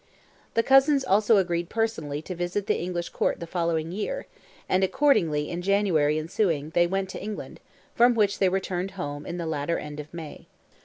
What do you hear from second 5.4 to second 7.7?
in January ensuing they went to England,